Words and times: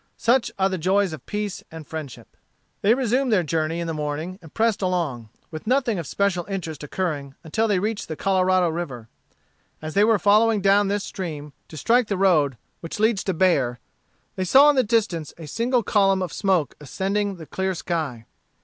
Such 0.17 0.49
are 0.57 0.67
the 0.67 0.79
joys 0.79 1.13
of 1.13 1.27
peace 1.27 1.63
and 1.69 1.85
friendship. 1.85 2.35
They 2.81 2.95
resumed 2.95 3.31
their 3.31 3.43
journey 3.43 3.79
in 3.79 3.85
the 3.85 3.93
morning, 3.93 4.39
and 4.41 4.51
pressed 4.51 4.81
along, 4.81 5.29
with 5.51 5.67
nothing 5.67 5.99
of 5.99 6.07
special 6.07 6.43
interest 6.47 6.83
occurring 6.83 7.35
until 7.43 7.67
they 7.67 7.77
reached 7.77 8.07
the 8.07 8.15
Colorado 8.15 8.69
River. 8.69 9.09
As 9.79 9.93
they 9.93 10.03
were 10.03 10.17
following 10.17 10.59
down 10.59 10.87
this 10.87 11.03
stream, 11.03 11.53
to 11.67 11.77
strike 11.77 12.07
the 12.07 12.17
road 12.17 12.57
which 12.79 12.99
leads 12.99 13.23
to 13.25 13.33
Bexar, 13.35 13.77
they 14.37 14.43
saw 14.43 14.71
in 14.71 14.75
the 14.75 14.81
distance 14.81 15.35
a 15.37 15.45
single 15.45 15.83
column 15.83 16.23
of 16.23 16.33
smoke 16.33 16.73
ascending 16.81 17.35
the 17.35 17.45
clear 17.45 17.75
sky. 17.75 18.25